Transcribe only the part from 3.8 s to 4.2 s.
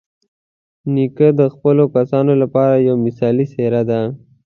ده.